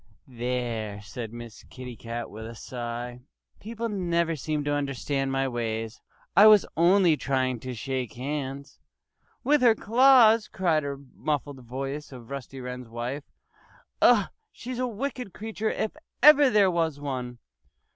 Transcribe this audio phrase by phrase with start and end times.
[0.27, 3.21] "There!" said Miss Kitty Cat with a sigh.
[3.59, 6.01] "People never seem to understand my ways.
[6.35, 8.79] I was only trying to shake hands!"
[9.43, 13.25] "With her claws!" cried the muffled voice of Rusty Wren's wife.
[14.01, 14.29] "Ugh!
[14.51, 15.91] She's a wicked creature if
[16.23, 17.37] ever there was one."